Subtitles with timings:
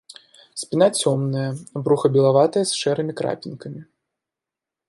[0.61, 1.43] Спіна цёмная,
[1.87, 3.81] бруха белаватае з шэрымі крапінкамі.